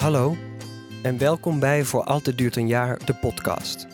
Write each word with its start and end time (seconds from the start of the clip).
Hallo 0.00 0.36
en 1.02 1.18
welkom 1.18 1.58
bij 1.58 1.84
Voor 1.84 2.04
Altijd 2.04 2.38
Duurt 2.38 2.56
een 2.56 2.66
Jaar, 2.66 3.04
de 3.04 3.14
podcast. 3.14 3.86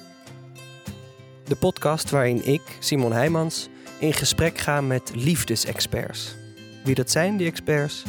De 1.45 1.57
podcast 1.57 2.11
waarin 2.11 2.47
ik, 2.47 2.63
Simon 2.79 3.13
Heijmans, 3.13 3.69
in 3.99 4.13
gesprek 4.13 4.59
ga 4.59 4.81
met 4.81 5.11
liefdesexperts. 5.15 6.37
Wie 6.85 6.95
dat 6.95 7.11
zijn, 7.11 7.37
die 7.37 7.47
experts? 7.47 8.03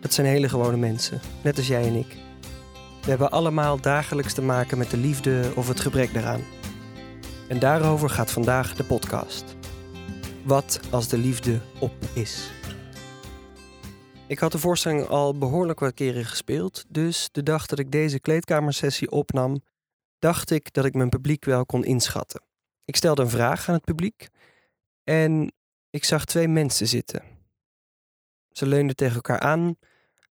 Dat 0.00 0.12
zijn 0.12 0.26
hele 0.26 0.48
gewone 0.48 0.76
mensen, 0.76 1.20
net 1.42 1.56
als 1.56 1.66
jij 1.66 1.86
en 1.86 1.94
ik. 1.94 2.16
We 3.02 3.08
hebben 3.08 3.30
allemaal 3.30 3.80
dagelijks 3.80 4.34
te 4.34 4.42
maken 4.42 4.78
met 4.78 4.90
de 4.90 4.96
liefde 4.96 5.52
of 5.54 5.68
het 5.68 5.80
gebrek 5.80 6.14
daaraan. 6.14 6.42
En 7.48 7.58
daarover 7.58 8.10
gaat 8.10 8.30
vandaag 8.30 8.74
de 8.74 8.84
podcast. 8.84 9.44
Wat 10.42 10.80
als 10.90 11.08
de 11.08 11.18
liefde 11.18 11.58
op 11.78 11.92
is? 12.12 12.50
Ik 14.34 14.40
had 14.40 14.52
de 14.52 14.58
voorstelling 14.58 15.06
al 15.06 15.38
behoorlijk 15.38 15.80
wat 15.80 15.94
keren 15.94 16.24
gespeeld, 16.24 16.84
dus 16.88 17.28
de 17.32 17.42
dag 17.42 17.66
dat 17.66 17.78
ik 17.78 17.90
deze 17.90 18.20
kleedkamersessie 18.20 19.10
opnam, 19.10 19.62
dacht 20.18 20.50
ik 20.50 20.72
dat 20.72 20.84
ik 20.84 20.94
mijn 20.94 21.08
publiek 21.08 21.44
wel 21.44 21.66
kon 21.66 21.84
inschatten. 21.84 22.42
Ik 22.84 22.96
stelde 22.96 23.22
een 23.22 23.28
vraag 23.28 23.68
aan 23.68 23.74
het 23.74 23.84
publiek 23.84 24.28
en 25.04 25.52
ik 25.90 26.04
zag 26.04 26.24
twee 26.24 26.48
mensen 26.48 26.86
zitten. 26.86 27.22
Ze 28.50 28.66
leunden 28.66 28.96
tegen 28.96 29.14
elkaar 29.14 29.40
aan, 29.40 29.76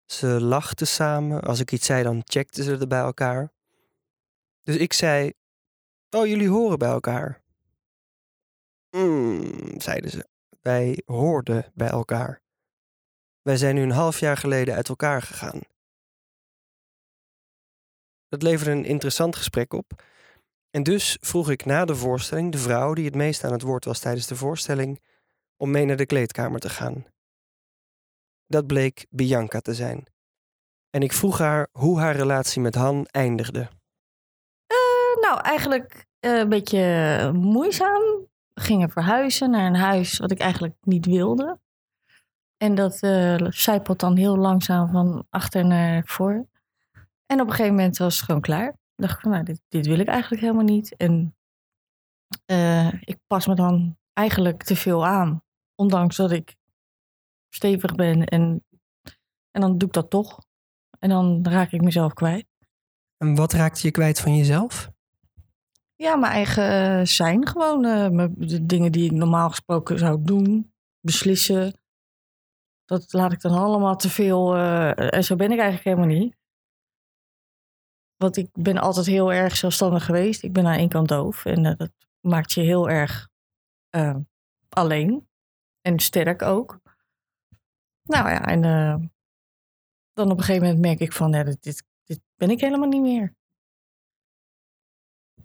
ze 0.07 0.27
lachten 0.27 0.87
samen. 0.87 1.43
Als 1.43 1.61
ik 1.61 1.73
iets 1.73 1.87
zei, 1.87 2.03
dan 2.03 2.23
checkten 2.25 2.65
ze 2.65 2.77
er 2.77 2.89
bij 2.89 3.01
elkaar. 3.01 3.53
Dus 4.63 4.77
ik 4.77 4.93
zei: 4.93 5.33
Oh, 6.11 6.27
jullie 6.27 6.49
horen 6.49 6.79
bij 6.79 6.91
elkaar. 6.91 7.43
Mm, 8.91 9.81
zeiden 9.81 10.11
ze. 10.11 10.27
Wij 10.61 11.03
hoorden 11.05 11.71
bij 11.75 11.89
elkaar. 11.89 12.42
Wij 13.43 13.57
zijn 13.57 13.75
nu 13.75 13.83
een 13.83 13.91
half 13.91 14.21
jaar 14.21 14.37
geleden 14.37 14.75
uit 14.75 14.89
elkaar 14.89 15.23
gegaan. 15.23 15.61
Dat 18.29 18.43
leverde 18.43 18.71
een 18.71 18.85
interessant 18.85 19.37
gesprek 19.37 19.73
op. 19.73 20.03
En 20.71 20.83
dus 20.83 21.17
vroeg 21.21 21.51
ik 21.51 21.65
na 21.65 21.85
de 21.85 21.97
voorstelling 21.97 22.53
de 22.53 22.59
vrouw 22.59 22.95
die 22.95 23.05
het 23.05 23.15
meest 23.15 23.45
aan 23.45 23.53
het 23.53 23.63
woord 23.63 23.85
was 23.85 23.99
tijdens 23.99 24.27
de 24.27 24.37
voorstelling 24.37 25.01
om 25.57 25.71
mee 25.71 25.85
naar 25.85 25.97
de 25.97 26.07
kleedkamer 26.07 26.61
te 26.61 26.69
gaan. 26.69 27.07
Dat 28.47 28.67
bleek 28.67 29.07
Bianca 29.11 29.61
te 29.61 29.75
zijn. 29.75 30.07
En 30.91 31.03
ik 31.03 31.13
vroeg 31.13 31.39
haar 31.39 31.69
hoe 31.73 32.01
haar 32.01 32.17
relatie 32.17 32.61
met 32.63 32.75
Han 32.75 33.07
eindigde. 33.07 33.69
Uh, 34.73 35.23
nou, 35.23 35.41
eigenlijk 35.41 36.07
uh, 36.21 36.39
een 36.39 36.49
beetje 36.49 37.31
moeizaam. 37.33 38.03
We 38.53 38.61
gingen 38.61 38.91
verhuizen 38.91 39.51
naar 39.51 39.67
een 39.67 39.77
huis 39.77 40.19
wat 40.19 40.31
ik 40.31 40.39
eigenlijk 40.39 40.75
niet 40.81 41.07
wilde. 41.07 41.61
En 42.63 42.75
dat 42.75 43.03
uh, 43.03 43.37
zijpelt 43.49 44.01
dan 44.01 44.17
heel 44.17 44.37
langzaam 44.37 44.91
van 44.91 45.27
achter 45.31 45.67
naar 45.67 46.03
voor. 46.07 46.47
En 47.27 47.41
op 47.41 47.47
een 47.47 47.53
gegeven 47.53 47.75
moment 47.75 47.97
was 47.97 48.17
het 48.17 48.25
gewoon 48.25 48.41
klaar. 48.41 48.69
Ik 48.69 48.77
dacht 48.95 49.21
van, 49.21 49.31
nou, 49.31 49.45
dit, 49.45 49.61
dit 49.69 49.87
wil 49.87 49.99
ik 49.99 50.07
eigenlijk 50.07 50.43
helemaal 50.43 50.65
niet. 50.65 50.97
En 50.97 51.37
uh, 52.47 52.93
ik 52.93 53.19
pas 53.27 53.47
me 53.47 53.55
dan 53.55 53.97
eigenlijk 54.13 54.63
te 54.63 54.77
veel 54.77 55.07
aan. 55.07 55.43
Ondanks 55.75 56.17
dat 56.17 56.31
ik 56.31 56.57
stevig 57.49 57.95
ben. 57.95 58.25
En, 58.25 58.65
en 59.51 59.61
dan 59.61 59.79
doe 59.79 59.89
ik 59.89 59.95
dat 59.95 60.11
toch. 60.11 60.47
En 60.99 61.09
dan 61.09 61.47
raak 61.47 61.73
ik 61.73 61.83
mezelf 61.83 62.13
kwijt. 62.13 62.47
En 63.17 63.35
wat 63.35 63.53
raakte 63.53 63.87
je 63.87 63.91
kwijt 63.91 64.21
van 64.21 64.37
jezelf? 64.37 64.91
Ja, 65.95 66.17
mijn 66.17 66.33
eigen 66.33 67.09
zijn 67.09 67.47
gewoon. 67.47 67.85
Uh, 67.85 68.27
de 68.37 68.67
dingen 68.67 68.93
die 68.93 69.05
ik 69.05 69.13
normaal 69.13 69.49
gesproken 69.49 69.99
zou 69.99 70.23
doen, 70.23 70.73
beslissen. 71.01 71.81
Dat 72.85 73.13
laat 73.13 73.33
ik 73.33 73.41
dan 73.41 73.53
allemaal 73.53 73.97
te 73.97 74.11
veel. 74.11 74.57
Uh, 74.57 75.15
en 75.15 75.25
zo 75.25 75.37
ben 75.37 75.53
ik 75.53 75.59
eigenlijk 75.59 75.85
helemaal 75.85 76.19
niet. 76.19 76.37
Want 78.17 78.37
ik 78.37 78.49
ben 78.53 78.79
altijd 78.79 79.07
heel 79.07 79.33
erg 79.33 79.57
zelfstandig 79.57 80.05
geweest. 80.05 80.43
Ik 80.43 80.53
ben 80.53 80.67
aan 80.67 80.79
één 80.79 80.89
kant 80.89 81.09
doof. 81.09 81.45
En 81.45 81.65
uh, 81.65 81.77
dat 81.77 81.93
maakt 82.21 82.53
je 82.53 82.61
heel 82.61 82.91
erg 82.91 83.29
uh, 83.91 84.17
alleen. 84.69 85.29
En 85.81 85.99
sterk 85.99 86.43
ook. 86.43 86.81
Nou 88.03 88.29
ja, 88.29 88.47
en 88.47 88.61
dan 90.13 90.31
op 90.31 90.39
een 90.39 90.45
gegeven 90.45 90.67
moment 90.67 90.85
merk 90.85 91.01
ik 91.01 91.13
van, 91.13 91.31
dit, 91.31 91.63
dit, 91.63 91.85
dit 92.05 92.21
ben 92.37 92.51
ik 92.51 92.61
helemaal 92.61 92.89
niet 92.89 93.03
meer. 93.03 93.35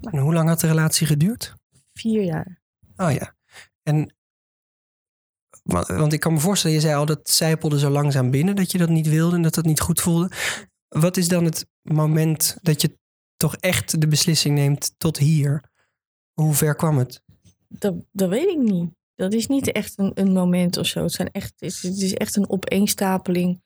En 0.02 0.18
hoe 0.20 0.34
lang 0.34 0.50
had 0.50 0.60
de 0.60 0.68
relatie 0.68 1.08
geduurd? 1.08 1.56
Vier 1.94 2.24
jaar. 2.24 2.62
Oh 2.96 3.12
ja. 3.12 3.36
En 3.84 4.16
want 5.68 6.14
ik 6.14 6.20
kan 6.20 6.34
me 6.34 6.40
voorstellen, 6.40 6.76
je 6.76 6.82
zei 6.82 6.96
al 6.96 7.06
dat 7.06 7.30
zijpelde 7.30 7.80
zo 7.80 7.90
langzaam 7.90 8.32
binnen 8.32 8.56
dat 8.56 8.72
je 8.72 8.78
dat 8.78 8.90
niet 8.90 9.08
wilde 9.08 9.36
en 9.36 9.42
dat 9.42 9.54
dat 9.54 9.66
niet 9.66 9.80
goed 9.80 10.02
voelde. 10.02 10.32
Wat 10.88 11.18
is 11.18 11.28
dan 11.28 11.44
het 11.44 11.66
moment 11.82 12.58
dat 12.62 12.82
je 12.82 12.98
toch 13.38 13.56
echt 13.56 14.02
de 14.02 14.08
beslissing 14.08 14.56
neemt 14.56 14.94
tot 14.98 15.18
hier? 15.18 15.64
Hoe 16.34 16.54
ver 16.54 16.76
kwam 16.76 16.98
het? 16.98 17.22
Dat, 17.68 17.96
dat 18.12 18.30
weet 18.30 18.50
ik 18.50 18.58
niet. 18.58 18.96
Dat 19.16 19.34
is 19.34 19.48
niet 19.48 19.72
echt 19.72 19.98
een, 19.98 20.12
een 20.14 20.32
moment 20.32 20.78
of 20.78 20.86
zo. 20.86 21.02
Het, 21.04 21.12
zijn 21.12 21.32
echt, 21.32 21.54
het 21.60 21.84
is 21.84 22.14
echt 22.14 22.36
een 22.36 22.50
opeenstapeling 22.50 23.62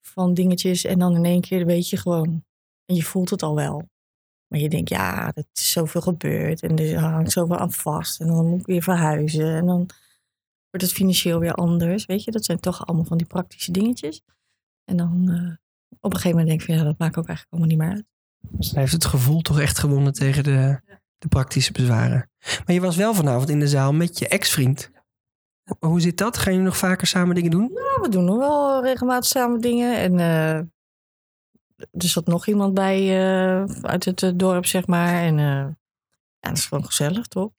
van 0.00 0.34
dingetjes. 0.34 0.84
En 0.84 0.98
dan 0.98 1.16
in 1.16 1.24
één 1.24 1.40
keer 1.40 1.66
weet 1.66 1.88
je 1.88 1.96
gewoon. 1.96 2.44
En 2.84 2.94
je 2.94 3.02
voelt 3.02 3.30
het 3.30 3.42
al 3.42 3.54
wel. 3.54 3.88
Maar 4.46 4.60
je 4.60 4.68
denkt, 4.68 4.88
ja, 4.88 5.26
er 5.34 5.44
is 5.52 5.72
zoveel 5.72 6.00
gebeurd. 6.00 6.62
En 6.62 6.78
er 6.78 6.98
hangt 6.98 7.32
zoveel 7.32 7.56
aan 7.56 7.72
vast. 7.72 8.20
En 8.20 8.26
dan 8.26 8.46
moet 8.46 8.60
ik 8.60 8.66
weer 8.66 8.82
verhuizen. 8.82 9.54
En 9.56 9.66
dan 9.66 9.88
wordt 10.70 10.86
het 10.86 10.92
financieel 10.92 11.38
weer 11.38 11.54
anders. 11.54 12.06
Weet 12.06 12.24
je, 12.24 12.30
dat 12.30 12.44
zijn 12.44 12.60
toch 12.60 12.86
allemaal 12.86 13.04
van 13.04 13.18
die 13.18 13.26
praktische 13.26 13.72
dingetjes. 13.72 14.22
En 14.84 14.96
dan 14.96 15.26
uh, 15.30 15.52
op 16.00 16.12
een 16.12 16.16
gegeven 16.16 16.30
moment 16.30 16.46
denk 16.46 16.60
ik 16.60 16.66
van 16.66 16.74
ja, 16.74 16.82
dat 16.84 16.98
maakt 16.98 17.16
ook 17.16 17.26
eigenlijk 17.26 17.50
allemaal 17.50 17.76
niet 17.76 17.78
meer 17.78 17.96
uit. 17.96 18.06
Dus 18.40 18.70
hij 18.70 18.80
heeft 18.80 18.92
het 18.92 19.04
gevoel 19.04 19.40
toch 19.40 19.60
echt 19.60 19.78
gewonnen 19.78 20.12
tegen 20.12 20.44
de, 20.44 20.80
de 21.18 21.28
praktische 21.28 21.72
bezwaren. 21.72 22.30
Maar 22.40 22.74
je 22.74 22.80
was 22.80 22.96
wel 22.96 23.14
vanavond 23.14 23.48
in 23.48 23.60
de 23.60 23.68
zaal 23.68 23.92
met 23.92 24.18
je 24.18 24.28
ex-vriend. 24.28 24.90
Hoe 25.78 26.00
zit 26.00 26.18
dat? 26.18 26.38
Gaan 26.38 26.52
jullie 26.52 26.68
nog 26.68 26.76
vaker 26.76 27.06
samen 27.06 27.34
dingen 27.34 27.50
doen? 27.50 27.70
Ja, 27.74 28.02
we 28.02 28.08
doen 28.08 28.24
nog 28.24 28.38
wel 28.38 28.82
regelmatig 28.82 29.28
samen 29.28 29.60
dingen. 29.60 29.98
En 29.98 30.18
uh, 30.18 30.54
er 31.76 32.08
zat 32.08 32.26
nog 32.26 32.46
iemand 32.46 32.74
bij 32.74 33.00
uh, 33.00 33.64
uit 33.82 34.04
het 34.04 34.32
dorp, 34.38 34.66
zeg 34.66 34.86
maar. 34.86 35.22
En 35.22 35.38
ja, 35.38 35.76
dat 36.40 36.56
is 36.56 36.66
gewoon 36.66 36.84
gezellig, 36.84 37.26
toch? 37.26 37.50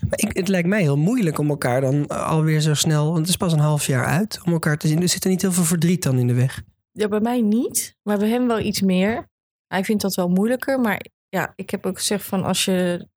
Maar 0.00 0.18
ik, 0.18 0.36
het 0.36 0.48
lijkt 0.48 0.68
mij 0.68 0.80
heel 0.80 0.96
moeilijk 0.96 1.38
om 1.38 1.48
elkaar 1.48 1.80
dan 1.80 2.06
alweer 2.08 2.60
zo 2.60 2.74
snel, 2.74 3.04
want 3.04 3.18
het 3.18 3.28
is 3.28 3.36
pas 3.36 3.52
een 3.52 3.58
half 3.58 3.86
jaar 3.86 4.04
uit, 4.04 4.40
om 4.44 4.52
elkaar 4.52 4.78
te 4.78 4.88
zien. 4.88 5.02
Er 5.02 5.08
zit 5.08 5.24
er 5.24 5.30
niet 5.30 5.42
heel 5.42 5.52
veel 5.52 5.64
verdriet 5.64 6.02
dan 6.02 6.18
in 6.18 6.26
de 6.26 6.34
weg. 6.34 6.62
Ja, 6.92 7.08
bij 7.08 7.20
mij 7.20 7.40
niet, 7.40 7.96
maar 8.02 8.18
bij 8.18 8.28
hem 8.28 8.46
wel 8.46 8.60
iets 8.60 8.80
meer. 8.80 9.30
Hij 9.66 9.84
vindt 9.84 10.02
dat 10.02 10.14
wel 10.14 10.28
moeilijker, 10.28 10.80
maar 10.80 11.06
ja, 11.28 11.52
ik 11.56 11.70
heb 11.70 11.86
ook 11.86 11.98
gezegd 11.98 12.24
van 12.24 12.44
als 12.44 12.64
je 12.64 13.08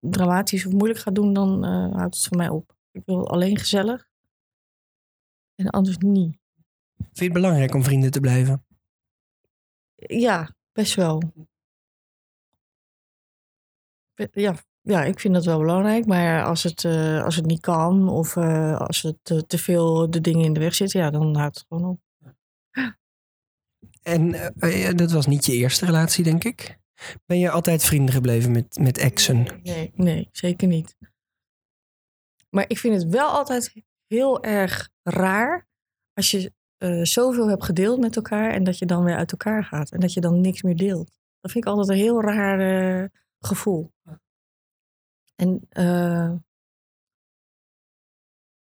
dramatisch 0.00 0.66
of 0.66 0.72
moeilijk 0.72 1.00
gaat 1.00 1.14
doen, 1.14 1.32
dan 1.32 1.64
uh, 1.64 1.96
houdt 1.96 2.16
het 2.16 2.26
voor 2.26 2.36
mij 2.36 2.48
op. 2.48 2.76
Ik 2.90 3.02
wil 3.04 3.28
alleen 3.28 3.58
gezellig 3.58 4.08
en 5.54 5.70
anders 5.70 5.96
niet. 5.96 6.38
Vind 6.96 7.18
je 7.18 7.24
het 7.24 7.32
belangrijk 7.32 7.74
om 7.74 7.84
vrienden 7.84 8.10
te 8.10 8.20
blijven? 8.20 8.66
Ja, 9.94 10.54
best 10.72 10.94
wel. 10.94 11.22
Ja, 14.32 14.54
ja, 14.82 15.04
ik 15.04 15.20
vind 15.20 15.34
dat 15.34 15.44
wel 15.44 15.58
belangrijk. 15.58 16.06
Maar 16.06 16.44
als 16.44 16.62
het, 16.62 16.84
uh, 16.84 17.24
als 17.24 17.36
het 17.36 17.46
niet 17.46 17.60
kan 17.60 18.08
of 18.08 18.36
uh, 18.36 18.80
als 18.80 19.02
het 19.02 19.30
uh, 19.30 19.38
te 19.38 19.58
veel 19.58 20.10
de 20.10 20.20
dingen 20.20 20.44
in 20.44 20.52
de 20.52 20.60
weg 20.60 20.74
zitten, 20.74 21.00
ja, 21.00 21.10
dan 21.10 21.36
houdt 21.36 21.58
het 21.58 21.66
gewoon 21.68 21.84
op. 21.90 22.00
En 24.02 24.52
dat 24.96 25.12
was 25.12 25.26
niet 25.26 25.46
je 25.46 25.52
eerste 25.52 25.86
relatie, 25.86 26.24
denk 26.24 26.44
ik. 26.44 26.78
Ben 27.26 27.38
je 27.38 27.50
altijd 27.50 27.84
vrienden 27.84 28.14
gebleven 28.14 28.52
met, 28.52 28.78
met 28.80 28.98
exen? 28.98 29.46
Nee, 29.62 29.92
nee, 29.94 30.28
zeker 30.32 30.68
niet. 30.68 30.96
Maar 32.50 32.64
ik 32.68 32.78
vind 32.78 33.02
het 33.02 33.12
wel 33.12 33.28
altijd 33.28 33.72
heel 34.06 34.42
erg 34.42 34.90
raar 35.02 35.68
als 36.12 36.30
je 36.30 36.52
zoveel 37.02 37.48
hebt 37.48 37.64
gedeeld 37.64 38.00
met 38.00 38.16
elkaar 38.16 38.50
en 38.50 38.64
dat 38.64 38.78
je 38.78 38.86
dan 38.86 39.04
weer 39.04 39.16
uit 39.16 39.32
elkaar 39.32 39.64
gaat 39.64 39.90
en 39.90 40.00
dat 40.00 40.12
je 40.12 40.20
dan 40.20 40.40
niks 40.40 40.62
meer 40.62 40.76
deelt. 40.76 41.10
Dat 41.40 41.50
vind 41.50 41.64
ik 41.64 41.70
altijd 41.70 41.88
een 41.88 42.04
heel 42.04 42.22
raar 42.22 43.10
gevoel. 43.38 43.92
En 45.42 45.68
uh, 45.72 46.32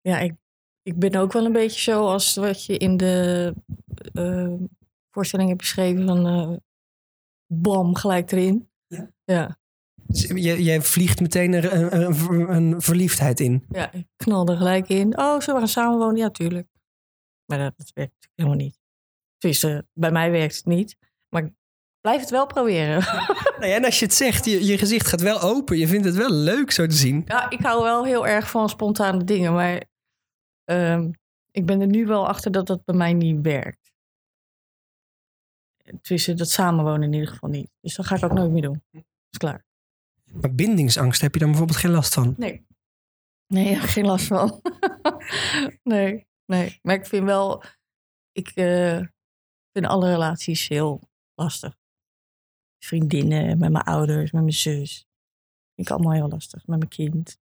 ja, 0.00 0.18
ik, 0.18 0.34
ik 0.82 0.98
ben 0.98 1.14
ook 1.14 1.32
wel 1.32 1.44
een 1.44 1.52
beetje 1.52 1.80
zo 1.80 2.06
als 2.06 2.34
wat 2.34 2.64
je 2.64 2.76
in 2.76 2.96
de 2.96 3.54
uh, 4.12 4.54
voorstelling 5.10 5.48
hebt 5.48 5.60
beschreven 5.60 6.06
van 6.06 6.26
uh, 6.26 6.56
bam, 7.46 7.94
gelijk 7.94 8.32
erin. 8.32 8.70
Ja. 8.86 9.12
ja. 9.24 9.58
Jij, 10.06 10.60
jij 10.60 10.80
vliegt 10.80 11.20
meteen 11.20 11.52
er 11.52 11.72
een, 11.72 11.96
een, 11.96 12.54
een, 12.54 12.80
verliefdheid 12.82 13.40
in. 13.40 13.66
Ja, 13.70 13.92
ik 13.92 14.06
knal 14.16 14.48
er 14.48 14.56
gelijk 14.56 14.88
in. 14.88 15.18
Oh, 15.18 15.40
zullen 15.40 15.54
we 15.54 15.58
gaan 15.58 15.68
samenwonen? 15.68 16.16
Ja, 16.16 16.30
tuurlijk. 16.30 16.68
Maar 17.44 17.58
dat, 17.58 17.76
dat 17.76 17.90
werkt 17.94 18.28
helemaal 18.34 18.58
niet. 18.58 18.78
Tenminste, 19.38 19.86
bij 19.92 20.10
mij 20.10 20.30
werkt 20.30 20.56
het 20.56 20.66
niet. 20.66 20.96
Maar 21.28 21.50
blijf 22.00 22.20
het 22.20 22.30
wel 22.30 22.46
proberen. 22.46 23.02
Nou 23.58 23.72
en 23.72 23.84
als 23.84 23.98
je 23.98 24.04
het 24.04 24.14
zegt, 24.14 24.44
je, 24.44 24.64
je 24.64 24.78
gezicht 24.78 25.06
gaat 25.06 25.20
wel 25.20 25.40
open. 25.40 25.78
Je 25.78 25.86
vindt 25.86 26.04
het 26.06 26.14
wel 26.14 26.30
leuk 26.30 26.70
zo 26.70 26.86
te 26.86 26.94
zien. 26.94 27.22
Ja, 27.26 27.50
ik 27.50 27.60
hou 27.60 27.82
wel 27.82 28.04
heel 28.04 28.26
erg 28.26 28.50
van 28.50 28.68
spontane 28.68 29.24
dingen. 29.24 29.52
Maar 29.52 29.84
um, 30.64 31.12
ik 31.50 31.66
ben 31.66 31.80
er 31.80 31.86
nu 31.86 32.06
wel 32.06 32.28
achter 32.28 32.52
dat 32.52 32.66
dat 32.66 32.84
bij 32.84 32.94
mij 32.94 33.12
niet 33.12 33.40
werkt. 33.40 33.92
tussen 36.00 36.36
dat 36.36 36.50
samenwonen 36.50 37.02
in 37.02 37.12
ieder 37.12 37.28
geval 37.28 37.48
niet. 37.48 37.70
Dus 37.80 37.94
dat 37.94 38.06
ga 38.06 38.16
ik 38.16 38.24
ook 38.24 38.32
nooit 38.32 38.50
meer 38.50 38.62
doen. 38.62 38.82
Is 39.30 39.38
klaar. 39.38 39.64
Maar 40.32 40.54
bindingsangst 40.54 41.20
heb 41.20 41.32
je 41.32 41.38
dan 41.38 41.48
bijvoorbeeld 41.48 41.78
geen 41.78 41.90
last 41.90 42.14
van? 42.14 42.34
Nee. 42.36 42.66
Nee, 43.46 43.76
geen 43.76 44.06
last 44.06 44.26
van. 44.26 44.60
nee, 45.82 46.26
nee. 46.46 46.78
Maar 46.82 46.94
ik 46.94 47.06
vind 47.06 47.24
wel, 47.24 47.62
ik 48.32 48.48
eh, 48.48 49.00
vind 49.72 49.86
alle 49.86 50.10
relaties 50.10 50.68
heel 50.68 51.08
lastig. 51.34 51.76
Vriendinnen, 52.78 53.58
met 53.58 53.72
mijn 53.72 53.84
ouders, 53.84 54.30
met 54.30 54.42
mijn 54.42 54.54
zus. 54.54 55.06
Vind 55.74 55.88
ik 55.88 55.90
allemaal 55.90 56.12
heel 56.12 56.28
lastig. 56.28 56.66
Met 56.66 56.78
mijn 56.78 56.90
kind. 56.90 57.38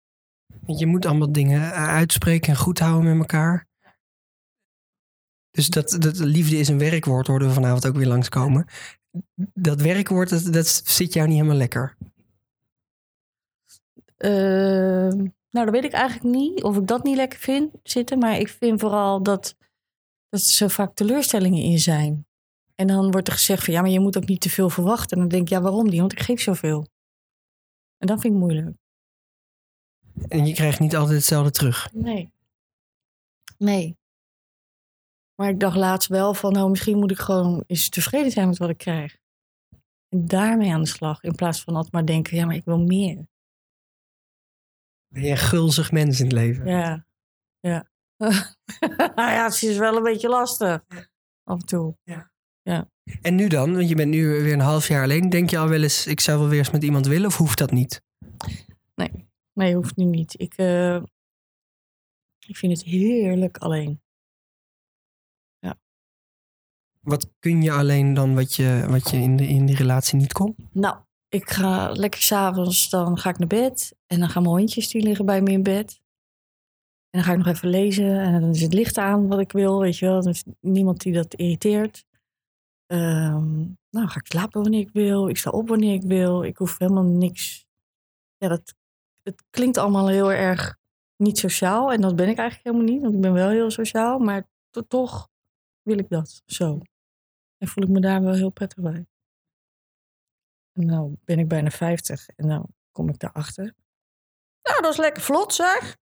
Want 0.60 0.78
Je 0.78 0.86
moet 0.86 1.06
allemaal 1.06 1.32
dingen 1.32 1.72
uitspreken 1.72 2.48
en 2.48 2.58
goed 2.58 2.78
houden 2.78 3.10
met 3.10 3.18
elkaar. 3.18 3.66
Dus 5.50 5.68
dat, 5.68 5.96
dat 6.00 6.18
liefde 6.18 6.56
is 6.56 6.68
een 6.68 6.78
werkwoord, 6.78 7.26
hoorden 7.26 7.48
we 7.48 7.54
vanavond 7.54 7.86
ook 7.86 7.96
weer 7.96 8.06
langskomen. 8.06 8.66
Dat 9.54 9.80
werkwoord, 9.80 10.28
dat, 10.28 10.52
dat 10.52 10.66
zit 10.84 11.12
jou 11.12 11.26
niet 11.26 11.36
helemaal 11.36 11.56
lekker. 11.56 11.96
Ehm, 14.16 15.16
nou, 15.50 15.64
dat 15.66 15.70
weet 15.70 15.84
ik 15.84 15.92
eigenlijk 15.92 16.36
niet 16.36 16.62
of 16.62 16.76
ik 16.76 16.86
dat 16.86 17.04
niet 17.04 17.16
lekker 17.16 17.38
vind 17.38 17.72
zitten. 17.82 18.18
Maar 18.18 18.38
ik 18.38 18.48
vind 18.48 18.80
vooral 18.80 19.22
dat, 19.22 19.56
dat 20.28 20.40
er 20.40 20.46
zo 20.46 20.68
vaak 20.68 20.94
teleurstellingen 20.94 21.62
in 21.62 21.78
zijn. 21.78 22.26
En 22.74 22.86
dan 22.86 23.10
wordt 23.10 23.28
er 23.28 23.32
gezegd 23.32 23.64
van 23.64 23.74
ja, 23.74 23.80
maar 23.80 23.90
je 23.90 24.00
moet 24.00 24.16
ook 24.16 24.26
niet 24.26 24.40
te 24.40 24.50
veel 24.50 24.70
verwachten. 24.70 25.10
En 25.10 25.18
dan 25.18 25.28
denk 25.28 25.42
ik, 25.42 25.48
ja, 25.48 25.60
waarom 25.60 25.88
niet? 25.88 26.00
Want 26.00 26.12
ik 26.12 26.20
geef 26.20 26.40
zoveel. 26.40 26.86
En 27.96 28.06
dat 28.06 28.20
vind 28.20 28.34
ik 28.34 28.40
moeilijk. 28.40 28.76
En 30.28 30.46
je 30.46 30.54
krijgt 30.54 30.80
niet 30.80 30.96
altijd 30.96 31.16
hetzelfde 31.16 31.50
terug. 31.50 31.92
Nee. 31.92 32.32
Nee. 33.58 33.96
Maar 35.34 35.48
ik 35.48 35.60
dacht 35.60 35.76
laatst 35.76 36.08
wel 36.08 36.34
van, 36.34 36.52
nou, 36.52 36.70
misschien 36.70 36.98
moet 36.98 37.10
ik 37.10 37.18
gewoon 37.18 37.64
eens 37.66 37.88
tevreden 37.88 38.30
zijn 38.30 38.48
met 38.48 38.58
wat 38.58 38.68
ik 38.68 38.78
krijg. 38.78 39.16
En 40.08 40.26
daarmee 40.26 40.72
aan 40.72 40.82
de 40.82 40.88
slag. 40.88 41.22
In 41.22 41.34
plaats 41.34 41.62
van 41.62 41.74
altijd 41.74 41.92
maar 41.92 42.06
denken, 42.06 42.36
ja, 42.36 42.46
maar 42.46 42.54
ik 42.54 42.64
wil 42.64 42.78
meer. 42.78 43.26
Ben 45.08 45.22
je 45.22 45.30
een 45.30 45.36
gulzig 45.36 45.92
mens 45.92 46.18
in 46.18 46.24
het 46.24 46.34
leven? 46.34 46.66
Ja. 46.66 47.06
Ja. 47.60 47.88
nou 48.16 49.30
ja, 49.36 49.44
het 49.44 49.62
is 49.62 49.76
wel 49.76 49.96
een 49.96 50.02
beetje 50.02 50.28
lastig. 50.28 50.84
Af 51.42 51.60
en 51.60 51.66
toe. 51.66 51.96
En 53.22 53.34
nu 53.34 53.48
dan? 53.48 53.74
Want 53.74 53.88
je 53.88 53.94
bent 53.94 54.10
nu 54.10 54.26
weer 54.26 54.52
een 54.52 54.60
half 54.60 54.88
jaar 54.88 55.02
alleen. 55.02 55.28
Denk 55.28 55.50
je 55.50 55.58
al 55.58 55.68
wel 55.68 55.82
eens, 55.82 56.06
ik 56.06 56.20
zou 56.20 56.38
wel 56.38 56.48
weer 56.48 56.58
eens 56.58 56.70
met 56.70 56.84
iemand 56.84 57.06
willen? 57.06 57.26
Of 57.26 57.36
hoeft 57.36 57.58
dat 57.58 57.70
niet? 57.70 58.02
Nee, 59.54 59.74
hoeft 59.74 59.96
nu 59.96 60.04
niet. 60.04 60.40
Ik, 60.40 60.54
eh, 60.56 60.96
ik 62.46 62.56
vind 62.56 62.72
het 62.72 62.84
heerlijk 62.84 63.58
alleen. 63.58 64.02
Wat 67.04 67.30
kun 67.38 67.62
je 67.62 67.72
alleen 67.72 68.14
dan 68.14 68.34
wat 68.34 68.54
je, 68.54 68.84
wat 68.88 69.10
je 69.10 69.16
in, 69.16 69.36
de, 69.36 69.46
in 69.46 69.66
die 69.66 69.76
relatie 69.76 70.18
niet 70.18 70.32
kon? 70.32 70.56
Nou, 70.72 70.96
ik 71.28 71.50
ga 71.50 71.92
lekker 71.92 72.20
s'avonds, 72.20 72.90
dan 72.90 73.18
ga 73.18 73.30
ik 73.30 73.38
naar 73.38 73.48
bed. 73.48 73.96
En 74.06 74.20
dan 74.20 74.28
gaan 74.28 74.42
mijn 74.42 74.54
hondjes, 74.54 74.88
die 74.88 75.02
liggen 75.02 75.26
bij 75.26 75.42
me 75.42 75.50
in 75.50 75.62
bed. 75.62 76.00
En 77.10 77.20
dan 77.20 77.22
ga 77.22 77.32
ik 77.32 77.38
nog 77.38 77.46
even 77.46 77.68
lezen. 77.68 78.20
En 78.20 78.40
dan 78.40 78.50
is 78.50 78.60
het 78.60 78.72
licht 78.72 78.98
aan 78.98 79.28
wat 79.28 79.40
ik 79.40 79.52
wil, 79.52 79.80
weet 79.80 79.98
je 79.98 80.06
wel. 80.06 80.22
Er 80.22 80.28
is 80.28 80.44
niemand 80.60 81.00
die 81.00 81.12
dat 81.12 81.34
irriteert. 81.34 82.04
Ehm, 82.86 83.60
nou, 83.90 84.08
ga 84.08 84.18
ik 84.18 84.26
slapen 84.26 84.62
wanneer 84.62 84.80
ik 84.80 84.90
wil. 84.92 85.28
Ik 85.28 85.36
sta 85.36 85.50
op 85.50 85.68
wanneer 85.68 85.94
ik 85.94 86.02
wil. 86.02 86.42
Ik 86.42 86.56
hoef 86.56 86.78
helemaal 86.78 87.04
niks. 87.04 87.66
Ja, 88.36 88.48
dat, 88.48 88.74
het 89.22 89.42
klinkt 89.50 89.76
allemaal 89.76 90.08
heel 90.08 90.32
erg 90.32 90.76
niet 91.16 91.38
sociaal. 91.38 91.92
En 91.92 92.00
dat 92.00 92.16
ben 92.16 92.28
ik 92.28 92.38
eigenlijk 92.38 92.68
helemaal 92.68 92.94
niet, 92.94 93.02
want 93.02 93.14
ik 93.14 93.20
ben 93.20 93.32
wel 93.32 93.48
heel 93.48 93.70
sociaal. 93.70 94.18
Maar 94.18 94.48
to- 94.70 94.86
toch 94.88 95.28
wil 95.82 95.98
ik 95.98 96.08
dat 96.08 96.42
zo. 96.46 96.80
En 97.58 97.68
voel 97.68 97.84
ik 97.84 97.90
me 97.90 98.00
daar 98.00 98.22
wel 98.22 98.34
heel 98.34 98.50
prettig 98.50 98.82
bij. 98.82 99.06
En 100.72 100.86
nou 100.86 101.16
ben 101.24 101.38
ik 101.38 101.48
bijna 101.48 101.70
50 101.70 102.28
en 102.28 102.46
nou 102.46 102.64
kom 102.92 103.08
ik 103.08 103.18
daarachter. 103.18 103.74
Nou, 104.62 104.82
dat 104.82 104.92
is 104.92 104.98
lekker 104.98 105.22
vlot 105.22 105.54
zeg. 105.54 105.96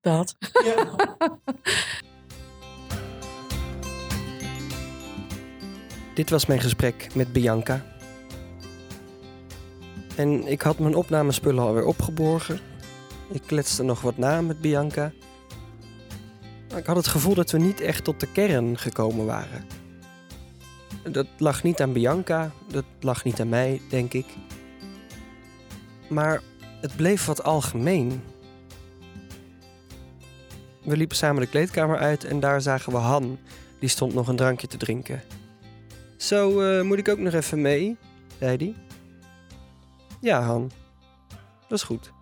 Dat. 0.00 0.36
Dit 6.16 6.30
was 6.30 6.46
mijn 6.46 6.60
gesprek 6.60 7.14
met 7.14 7.32
Bianca. 7.32 7.84
En 10.14 10.46
ik 10.46 10.60
had 10.60 10.78
mijn 10.78 10.94
opnamespullen 10.94 11.62
alweer 11.62 11.84
opgeborgen. 11.84 12.58
Ik 13.32 13.42
kletste 13.46 13.82
nog 13.82 14.00
wat 14.00 14.16
na 14.16 14.40
met 14.40 14.60
Bianca. 14.60 15.12
Maar 16.68 16.78
ik 16.78 16.86
had 16.86 16.96
het 16.96 17.06
gevoel 17.06 17.34
dat 17.34 17.50
we 17.50 17.58
niet 17.58 17.80
echt 17.80 18.04
tot 18.04 18.20
de 18.20 18.32
kern 18.32 18.78
gekomen 18.78 19.26
waren. 19.26 19.64
Dat 21.10 21.26
lag 21.38 21.62
niet 21.62 21.80
aan 21.80 21.92
Bianca, 21.92 22.50
dat 22.70 22.84
lag 23.00 23.24
niet 23.24 23.40
aan 23.40 23.48
mij, 23.48 23.80
denk 23.88 24.12
ik. 24.12 24.26
Maar 26.08 26.42
het 26.80 26.96
bleef 26.96 27.26
wat 27.26 27.42
algemeen. 27.42 28.22
We 30.82 30.96
liepen 30.96 31.16
samen 31.16 31.42
de 31.42 31.48
kleedkamer 31.48 31.98
uit 31.98 32.24
en 32.24 32.40
daar 32.40 32.60
zagen 32.60 32.92
we 32.92 32.98
Han. 32.98 33.38
Die 33.80 33.88
stond 33.88 34.14
nog 34.14 34.28
een 34.28 34.36
drankje 34.36 34.66
te 34.66 34.76
drinken. 34.76 35.22
Zo, 36.16 36.60
eh, 36.60 36.82
moet 36.82 36.98
ik 36.98 37.08
ook 37.08 37.18
nog 37.18 37.32
even 37.32 37.60
mee? 37.60 37.96
zei 38.38 38.56
hij. 38.56 38.74
Ja, 40.20 40.42
Han. 40.42 40.70
Dat 41.68 41.78
is 41.78 41.82
goed. 41.82 42.12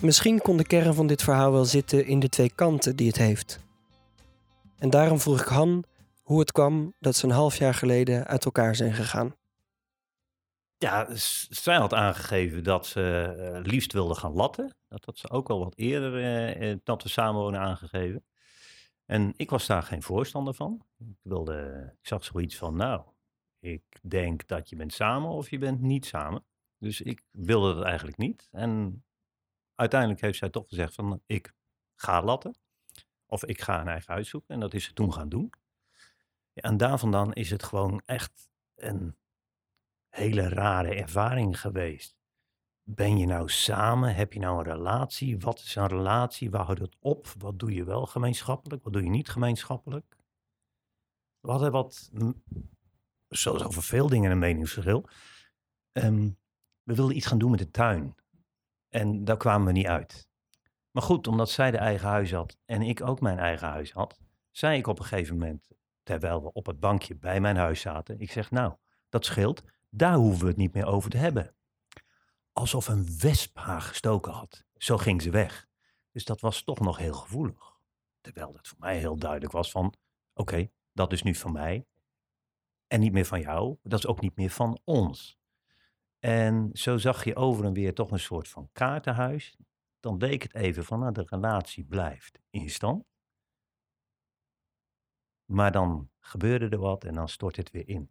Misschien 0.00 0.40
kon 0.40 0.56
de 0.56 0.66
kern 0.66 0.94
van 0.94 1.06
dit 1.06 1.22
verhaal 1.22 1.52
wel 1.52 1.64
zitten 1.64 2.06
in 2.06 2.20
de 2.20 2.28
twee 2.28 2.50
kanten 2.54 2.96
die 2.96 3.06
het 3.06 3.16
heeft. 3.16 3.60
En 4.78 4.90
daarom 4.90 5.20
vroeg 5.20 5.40
ik 5.40 5.46
Han 5.46 5.84
hoe 6.22 6.40
het 6.40 6.52
kwam 6.52 6.94
dat 7.00 7.16
ze 7.16 7.24
een 7.24 7.32
half 7.32 7.56
jaar 7.56 7.74
geleden 7.74 8.26
uit 8.26 8.44
elkaar 8.44 8.76
zijn 8.76 8.92
gegaan. 8.92 9.34
Ja, 10.78 11.08
zij 11.48 11.76
had 11.76 11.94
aangegeven 11.94 12.64
dat 12.64 12.86
ze 12.86 13.34
eh, 13.38 13.60
liefst 13.62 13.92
wilde 13.92 14.14
gaan 14.14 14.32
latten. 14.32 14.74
Dat 14.88 15.04
had 15.04 15.18
ze 15.18 15.30
ook 15.30 15.50
al 15.50 15.58
wat 15.58 15.74
eerder 15.76 16.24
eh, 16.58 16.76
dat 16.84 17.02
we 17.02 17.08
aangegeven. 17.58 18.24
En 19.04 19.32
ik 19.36 19.50
was 19.50 19.66
daar 19.66 19.82
geen 19.82 20.02
voorstander 20.02 20.54
van. 20.54 20.86
Ik, 20.98 21.16
wilde, 21.22 21.90
ik 22.00 22.06
zag 22.06 22.24
zoiets 22.24 22.56
van, 22.56 22.76
nou, 22.76 23.02
ik 23.58 23.98
denk 24.02 24.46
dat 24.46 24.68
je 24.68 24.76
bent 24.76 24.92
samen 24.92 25.30
of 25.30 25.50
je 25.50 25.58
bent 25.58 25.80
niet 25.80 26.06
samen. 26.06 26.44
Dus 26.78 27.00
ik 27.00 27.24
wilde 27.30 27.74
dat 27.74 27.84
eigenlijk 27.84 28.16
niet. 28.16 28.48
En 28.50 29.04
uiteindelijk 29.74 30.20
heeft 30.20 30.38
zij 30.38 30.50
toch 30.50 30.68
gezegd 30.68 30.94
van, 30.94 31.22
ik 31.26 31.54
ga 31.94 32.22
latten. 32.22 32.56
Of 33.26 33.44
ik 33.44 33.60
ga 33.60 33.80
een 33.80 33.88
eigen 33.88 34.12
huis 34.12 34.28
zoeken. 34.28 34.54
En 34.54 34.60
dat 34.60 34.74
is 34.74 34.84
ze 34.84 34.92
toen 34.92 35.12
gaan 35.12 35.28
doen. 35.28 35.52
En 36.52 36.76
daar 36.76 36.98
vandaan 36.98 37.32
is 37.32 37.50
het 37.50 37.62
gewoon 37.62 38.02
echt 38.04 38.50
een 38.74 39.16
hele 40.08 40.48
rare 40.48 40.94
ervaring 40.94 41.60
geweest. 41.60 42.23
Ben 42.86 43.18
je 43.18 43.26
nou 43.26 43.48
samen? 43.48 44.14
Heb 44.14 44.32
je 44.32 44.38
nou 44.38 44.58
een 44.58 44.72
relatie? 44.72 45.38
Wat 45.38 45.58
is 45.58 45.74
een 45.74 45.86
relatie? 45.86 46.50
Waar 46.50 46.64
houdt 46.64 46.80
het 46.80 46.96
op? 47.00 47.26
Wat 47.38 47.58
doe 47.58 47.74
je 47.74 47.84
wel 47.84 48.06
gemeenschappelijk? 48.06 48.84
Wat 48.84 48.92
doe 48.92 49.02
je 49.02 49.08
niet 49.08 49.28
gemeenschappelijk? 49.28 50.16
We 51.40 51.50
hadden 51.50 51.72
wat, 51.72 52.08
mm, 52.12 52.42
zoals 53.28 53.64
over 53.64 53.82
veel 53.82 54.08
dingen 54.08 54.30
een 54.30 54.38
meningsverschil. 54.38 55.08
Ehm, 55.92 56.30
we 56.82 56.94
wilden 56.94 57.16
iets 57.16 57.26
gaan 57.26 57.38
doen 57.38 57.50
met 57.50 57.58
de 57.58 57.70
tuin. 57.70 58.14
En 58.88 59.24
daar 59.24 59.36
kwamen 59.36 59.66
we 59.66 59.72
niet 59.72 59.86
uit. 59.86 60.28
Maar 60.90 61.02
goed, 61.02 61.26
omdat 61.26 61.50
zij 61.50 61.70
de 61.70 61.78
eigen 61.78 62.08
huis 62.08 62.32
had 62.32 62.58
en 62.64 62.82
ik 62.82 63.00
ook 63.00 63.20
mijn 63.20 63.38
eigen 63.38 63.68
huis 63.68 63.92
had, 63.92 64.20
zei 64.50 64.78
ik 64.78 64.86
op 64.86 64.98
een 64.98 65.04
gegeven 65.04 65.38
moment, 65.38 65.68
terwijl 66.02 66.42
we 66.42 66.52
op 66.52 66.66
het 66.66 66.80
bankje 66.80 67.16
bij 67.16 67.40
mijn 67.40 67.56
huis 67.56 67.80
zaten, 67.80 68.20
ik 68.20 68.30
zeg 68.30 68.50
nou, 68.50 68.74
dat 69.08 69.24
scheelt, 69.24 69.62
daar 69.90 70.14
hoeven 70.14 70.40
we 70.40 70.48
het 70.48 70.56
niet 70.56 70.74
meer 70.74 70.86
over 70.86 71.10
te 71.10 71.16
hebben. 71.16 71.54
Alsof 72.54 72.88
een 72.88 73.18
wesp 73.18 73.56
haar 73.56 73.82
gestoken 73.82 74.32
had. 74.32 74.64
Zo 74.76 74.98
ging 74.98 75.22
ze 75.22 75.30
weg. 75.30 75.66
Dus 76.10 76.24
dat 76.24 76.40
was 76.40 76.62
toch 76.62 76.80
nog 76.80 76.98
heel 76.98 77.14
gevoelig. 77.14 77.78
Terwijl 78.20 78.54
het 78.56 78.68
voor 78.68 78.78
mij 78.78 78.98
heel 78.98 79.16
duidelijk 79.16 79.52
was 79.52 79.70
van, 79.70 79.94
oké, 80.34 80.70
dat 80.92 81.12
is 81.12 81.22
nu 81.22 81.34
van 81.34 81.52
mij. 81.52 81.86
En 82.86 83.00
niet 83.00 83.12
meer 83.12 83.24
van 83.24 83.40
jou. 83.40 83.76
Dat 83.82 83.98
is 83.98 84.06
ook 84.06 84.20
niet 84.20 84.36
meer 84.36 84.50
van 84.50 84.80
ons. 84.84 85.38
En 86.18 86.70
zo 86.72 86.98
zag 86.98 87.24
je 87.24 87.36
over 87.36 87.64
en 87.64 87.72
weer 87.72 87.94
toch 87.94 88.10
een 88.10 88.20
soort 88.20 88.48
van 88.48 88.68
kaartenhuis. 88.72 89.56
Dan 90.00 90.16
leek 90.16 90.42
het 90.42 90.54
even 90.54 90.84
van, 90.84 90.98
nou, 90.98 91.12
de 91.12 91.26
relatie 91.26 91.84
blijft 91.84 92.40
in 92.50 92.70
stand. 92.70 93.04
Maar 95.44 95.72
dan 95.72 96.10
gebeurde 96.20 96.68
er 96.68 96.78
wat 96.78 97.04
en 97.04 97.14
dan 97.14 97.28
stort 97.28 97.56
het 97.56 97.70
weer 97.70 97.88
in. 97.88 98.10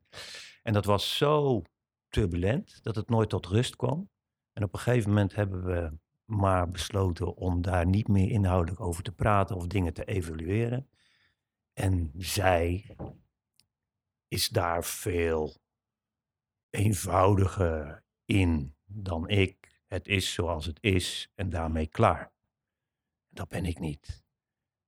En 0.63 0.73
dat 0.73 0.85
was 0.85 1.17
zo 1.17 1.61
turbulent 2.09 2.83
dat 2.83 2.95
het 2.95 3.09
nooit 3.09 3.29
tot 3.29 3.45
rust 3.45 3.75
kwam. 3.75 4.11
En 4.53 4.63
op 4.63 4.73
een 4.73 4.79
gegeven 4.79 5.09
moment 5.09 5.35
hebben 5.35 5.63
we 5.63 5.91
maar 6.25 6.69
besloten 6.69 7.35
om 7.35 7.61
daar 7.61 7.85
niet 7.85 8.07
meer 8.07 8.29
inhoudelijk 8.29 8.81
over 8.81 9.03
te 9.03 9.11
praten 9.11 9.55
of 9.55 9.67
dingen 9.67 9.93
te 9.93 10.05
evalueren. 10.05 10.89
En 11.73 12.11
zij 12.17 12.95
is 14.27 14.47
daar 14.47 14.83
veel 14.83 15.55
eenvoudiger 16.69 18.03
in 18.25 18.75
dan 18.85 19.29
ik. 19.29 19.81
Het 19.87 20.07
is 20.07 20.33
zoals 20.33 20.65
het 20.65 20.77
is 20.81 21.31
en 21.35 21.49
daarmee 21.49 21.87
klaar. 21.87 22.31
Dat 23.29 23.47
ben 23.47 23.65
ik 23.65 23.79
niet. 23.79 24.23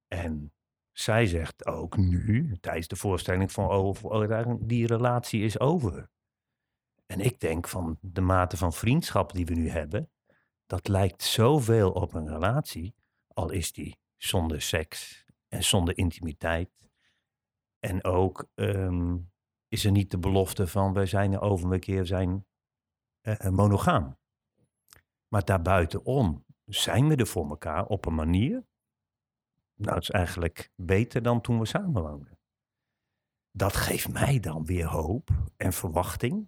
En 0.08 0.54
zij 0.92 1.26
zegt 1.26 1.66
ook 1.66 1.98
nu, 1.98 2.58
tijdens 2.60 2.88
de 2.88 2.96
voorstelling 2.96 3.52
van 3.52 3.70
over, 3.70 4.68
die 4.68 4.88
relatie 4.88 5.42
is 5.44 5.60
over. 5.60 6.10
En 7.06 7.20
ik 7.20 7.40
denk 7.40 7.68
van 7.68 7.98
de 8.02 8.22
mate 8.22 8.58
van 8.58 8.74
vriendschap 8.74 9.34
die 9.34 9.46
we 9.46 9.54
nu 9.54 9.70
hebben, 9.70 10.10
dat 10.66 10.88
lijkt 10.88 11.24
zoveel 11.24 11.92
op 11.92 12.14
een 12.14 12.28
relatie, 12.28 12.96
al 13.28 13.50
is 13.50 13.72
die 13.72 13.98
zonder 14.18 14.62
seks 14.62 15.26
en 15.48 15.64
zonder 15.64 15.98
intimiteit. 15.98 16.90
En 17.80 18.04
ook 18.04 18.48
ehm, 18.54 19.18
is 19.68 19.86
er 19.86 19.92
niet 19.92 20.12
de 20.12 20.20
belofte 20.20 20.68
van 20.68 20.94
wij 20.94 21.06
zijn 21.06 21.34
er 21.34 21.42
over 21.42 21.74
een 21.74 21.80
keer 21.80 22.06
zijn 22.06 22.46
uh, 23.22 23.50
monogaam. 23.50 24.18
Maar 25.28 25.46
daarbuitenom 25.46 26.46
zijn 26.66 27.08
we 27.08 27.16
er 27.16 27.28
voor 27.28 27.50
elkaar 27.50 27.86
op 27.86 28.06
een 28.06 28.16
manier. 28.16 28.66
Nou, 29.76 29.96
het 29.96 30.04
is 30.04 30.10
eigenlijk 30.10 30.72
beter 30.76 31.22
dan 31.22 31.42
toen 31.42 31.60
we 31.60 31.66
samenwoonden. 31.66 32.40
Dat 33.52 33.76
geeft 33.76 34.12
mij 34.12 34.40
dan 34.40 34.66
weer 34.66 34.86
hoop 34.86 35.30
en 35.58 35.74
verwachting. 35.74 36.48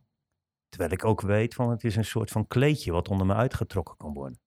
Terwijl 0.77 0.99
ik 0.99 1.05
ook 1.05 1.21
weet 1.21 1.53
van 1.53 1.69
het 1.69 1.83
is 1.83 1.95
een 1.95 2.05
soort 2.05 2.31
van 2.31 2.47
kleedje 2.47 2.91
wat 2.91 3.07
onder 3.07 3.27
me 3.27 3.33
uitgetrokken 3.33 3.97
kan 3.97 4.13
worden. 4.13 4.39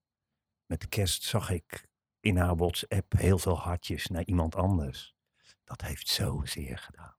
Met 0.67 0.81
de 0.81 0.87
kerst 0.87 1.23
zag 1.23 1.51
ik 1.51 1.89
in 2.21 2.37
haar 2.37 2.57
WhatsApp 2.57 3.13
heel 3.13 3.39
veel 3.39 3.59
hartjes 3.59 4.07
naar 4.07 4.25
iemand 4.25 4.55
anders. 4.55 5.15
Dat 5.65 5.81
heeft 5.81 6.09
zozeer 6.09 6.79
gedaan. 6.79 7.17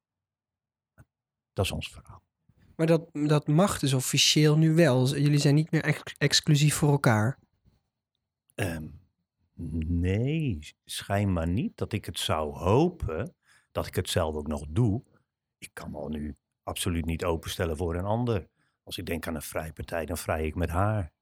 Dat 1.54 1.66
is 1.66 1.72
ons 1.72 1.90
verhaal. 1.90 2.24
Maar 2.76 2.88
dat, 2.88 3.10
dat 3.12 3.48
mag 3.48 3.80
dus 3.80 3.94
officieel 3.94 4.58
nu 4.58 4.74
wel. 4.74 5.08
Jullie 5.08 5.40
zijn 5.40 5.56
niet 5.56 5.72
meer 5.72 6.04
exclusief 6.18 6.76
voor 6.76 6.92
elkaar. 6.92 7.40
Um, 8.56 9.02
nee, 9.88 10.60
schijnbaar 10.86 11.48
niet. 11.48 11.78
Dat 11.78 11.94
ik 11.94 12.06
het 12.06 12.20
zou 12.20 12.58
hopen, 12.58 13.36
dat 13.72 13.88
ik 13.88 13.96
het 13.96 14.10
zelf 14.10 14.36
ook 14.36 14.48
nog 14.48 14.66
doe. 14.70 15.04
Ik 15.58 15.70
kan 15.74 15.92
me 15.92 16.10
nu 16.10 16.36
absoluut 16.64 17.06
niet 17.06 17.24
openstellen 17.24 17.78
voor 17.78 17.96
een 17.96 18.06
ander. 18.06 18.50
Als 18.92 19.00
ik 19.00 19.06
denk 19.06 19.28
aan 19.28 19.36
een 19.36 19.42
vrijpartij, 19.42 20.06
dan 20.06 20.18
vrij 20.18 20.46
ik 20.46 20.56
met 20.56 20.70
haar. 20.70 21.14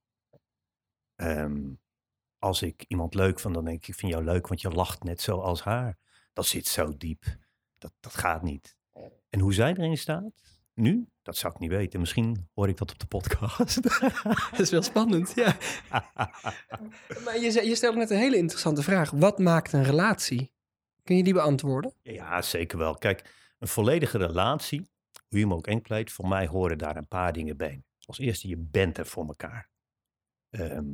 Um, 1.16 1.80
als 2.38 2.62
ik 2.62 2.86
iemand 2.88 3.14
leuk 3.14 3.40
vind, 3.40 3.54
dan 3.54 3.66
denk 3.66 3.78
ik, 3.78 3.88
ik 3.88 3.96
vind 3.96 4.12
jou 4.12 4.24
leuk, 4.24 4.48
want 4.48 4.62
je 4.62 4.70
lacht 4.70 5.04
net 5.04 5.22
zo 5.22 5.40
als 5.40 5.64
haar. 5.64 5.98
Dat 6.34 6.46
zit 6.46 6.68
zo 6.68 6.98
diep. 6.98 7.26
Dat, 7.78 7.94
dat 8.00 8.16
gaat 8.16 8.42
niet. 8.42 8.78
En 9.30 9.40
hoe 9.40 9.54
zij 9.54 9.70
erin 9.70 9.98
staat, 9.98 10.32
nu? 10.74 11.08
Dat 11.22 11.38
zou 11.38 11.54
ik 11.54 11.60
niet 11.60 11.70
weten. 11.70 12.00
Misschien 12.00 12.50
hoor 12.54 12.68
ik 12.68 12.78
dat 12.78 12.92
op 12.92 13.00
de 13.00 13.08
podcast. 13.08 13.84
dat 14.52 14.60
is 14.60 14.70
wel 14.70 14.82
spannend, 14.82 15.34
ja. 15.36 15.58
maar 17.26 17.40
je, 17.40 17.66
je 17.66 17.76
stelde 17.76 17.98
net 17.98 18.10
een 18.10 18.18
hele 18.18 18.38
interessante 18.38 18.84
vraag. 18.84 19.12
Wat 19.12 19.40
maakt 19.40 19.74
een 19.74 19.84
relatie? 19.84 20.52
Kun 21.04 21.18
je 21.18 21.24
die 21.24 21.34
beantwoorden? 21.34 21.94
Ja, 22.02 22.42
zeker 22.42 22.78
wel. 22.78 22.96
Kijk, 22.96 23.34
een 23.60 23.68
volledige 23.68 24.18
relatie, 24.18 24.90
hoe 25.30 25.40
je 25.40 25.46
hem 25.46 25.54
ook 25.54 25.68
enkleedt, 25.68 26.12
voor 26.12 26.28
mij 26.28 26.48
horen 26.48 26.78
daar 26.78 26.98
een 26.98 27.08
paar 27.08 27.34
dingen 27.34 27.58
bij. 27.58 27.84
Als 28.06 28.18
eerste, 28.18 28.48
je 28.48 28.58
bent 28.58 28.98
er 28.98 29.06
voor 29.06 29.28
elkaar. 29.28 29.70
Ehm, 30.50 30.94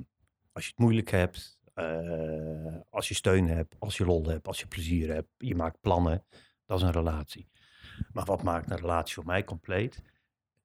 als 0.51 0.63
je 0.63 0.69
het 0.69 0.79
moeilijk 0.79 1.11
hebt, 1.11 1.59
uh, 1.75 2.75
als 2.89 3.07
je 3.07 3.13
steun 3.13 3.47
hebt, 3.47 3.75
als 3.79 3.97
je 3.97 4.05
lol 4.05 4.25
hebt, 4.25 4.47
als 4.47 4.59
je 4.59 4.67
plezier 4.67 5.13
hebt, 5.13 5.29
je 5.37 5.55
maakt 5.55 5.81
plannen, 5.81 6.25
dat 6.65 6.77
is 6.77 6.83
een 6.83 6.91
relatie. 6.91 7.49
Maar 8.11 8.25
wat 8.25 8.43
maakt 8.43 8.71
een 8.71 8.77
relatie 8.77 9.13
voor 9.13 9.25
mij 9.25 9.43
compleet? 9.43 10.01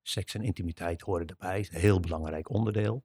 Seks 0.03 0.35
en 0.35 0.43
intimiteit 0.43 1.01
horen 1.01 1.27
erbij, 1.27 1.59
een 1.59 1.81
heel 1.81 2.01
belangrijk 2.01 2.51
onderdeel. 2.51 3.05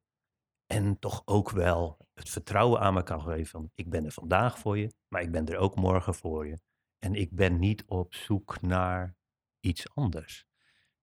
En 0.66 1.00
toch 1.00 1.22
ook 1.26 1.50
wel 1.50 2.08
het 2.14 2.30
vertrouwen 2.30 2.80
aan 2.80 2.96
elkaar 2.96 3.20
geven 3.20 3.46
van 3.46 3.72
ik 3.76 3.90
ben 3.90 4.06
er 4.06 4.12
vandaag 4.12 4.60
voor 4.60 4.78
je, 4.78 4.94
maar 5.08 5.22
ik 5.22 5.32
ben 5.32 5.46
er 5.46 5.58
ook 5.58 5.76
morgen 5.76 6.14
voor 6.14 6.48
je. 6.48 6.60
En 7.00 7.16
ik 7.16 7.32
ben 7.32 7.60
niet 7.60 7.84
op 7.86 8.14
zoek 8.14 8.62
naar 8.62 9.16
iets 9.60 9.94
anders. 9.94 10.48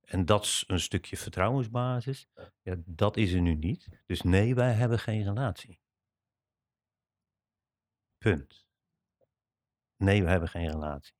En 0.05 0.25
dat 0.25 0.45
is 0.45 0.65
een 0.67 0.81
stukje 0.81 1.17
vertrouwensbasis. 1.17 2.27
Ja, 2.63 2.77
dat 2.85 3.17
is 3.17 3.33
er 3.33 3.41
nu 3.41 3.55
niet. 3.55 3.89
Dus 4.07 4.23
nee, 4.23 4.55
wij 4.55 4.73
hebben 4.73 4.99
geen 4.99 5.23
relatie. 5.23 5.81
Punt. 8.19 8.67
Nee, 9.97 10.23
we 10.23 10.29
hebben 10.29 10.49
geen 10.49 10.71
relatie. 10.71 11.15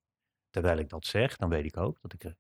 Terwijl 0.51 0.79
ik 0.79 0.89
dat 0.89 1.05
zeg, 1.05 1.37
dan 1.37 1.49
weet 1.49 1.65
ik 1.65 1.77
ook 1.77 2.01
dat 2.01 2.13
ik 2.13 2.35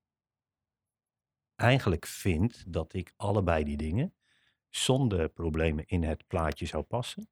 eigenlijk 1.54 2.06
vind 2.06 2.72
dat 2.72 2.92
ik 2.92 3.12
allebei 3.16 3.64
die 3.64 3.76
dingen 3.76 4.14
zonder 4.68 5.28
problemen 5.28 5.86
in 5.86 6.02
het 6.02 6.26
plaatje 6.26 6.66
zou 6.66 6.82
passen. 6.82 7.28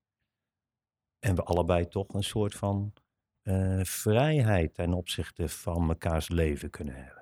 En 1.19 1.35
we 1.35 1.43
allebei 1.43 1.89
toch 1.89 2.15
een 2.15 2.23
soort 2.23 2.55
van 2.55 2.93
uh, 3.43 3.85
vrijheid 3.85 4.75
ten 4.75 4.93
opzichte 4.93 5.49
van 5.49 5.87
mekaars 5.87 6.29
leven 6.29 6.71
kunnen 6.71 6.95
hebben. 6.95 7.20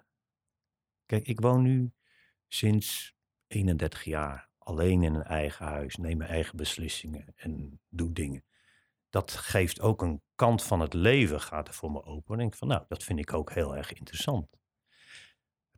Kijk, 1.09 1.27
ik 1.27 1.41
woon 1.41 1.62
nu 1.62 1.93
sinds 2.49 3.17
31 3.47 4.05
jaar 4.05 4.49
alleen 4.59 5.03
in 5.03 5.15
een 5.15 5.25
eigen 5.25 5.67
huis, 5.67 5.97
neem 5.97 6.17
mijn 6.17 6.31
eigen 6.31 6.57
beslissingen 6.57 7.33
en 7.37 7.81
doe 7.88 8.12
dingen 8.12 8.45
dat 9.11 9.33
geeft 9.33 9.81
ook 9.81 10.03
een 10.03 10.23
kant 10.35 10.62
van 10.62 10.81
het 10.81 10.95
leven, 10.95 11.41
gaat 11.41 11.69
er 11.69 11.75
voor 11.75 11.91
me 11.93 12.03
open. 12.03 12.33
En 12.33 12.38
denk 12.38 12.55
van, 12.55 12.69
nou, 12.69 12.85
dat 12.88 13.05
vind 13.05 13.19
ik 13.19 13.33
ook 13.33 13.53
heel 13.53 13.77
erg 13.77 13.93
interessant. 13.93 14.59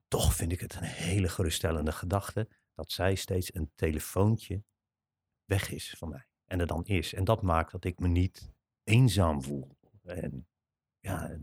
Toch 0.08 0.34
vind 0.34 0.52
ik 0.52 0.60
het 0.60 0.74
een 0.74 0.82
hele 0.82 1.28
geruststellende 1.28 1.92
gedachte 1.92 2.48
dat 2.74 2.90
zij 2.90 3.14
steeds 3.14 3.54
een 3.54 3.72
telefoontje 3.74 4.64
weg 5.44 5.70
is 5.70 5.94
van 5.98 6.08
mij. 6.08 6.26
En 6.44 6.60
er 6.60 6.66
dan 6.66 6.84
is. 6.84 7.14
En 7.14 7.24
dat 7.24 7.42
maakt 7.42 7.72
dat 7.72 7.84
ik 7.84 7.98
me 7.98 8.08
niet 8.08 8.52
eenzaam 8.84 9.42
voel. 9.42 9.78
En 10.02 10.48
ja, 10.98 11.38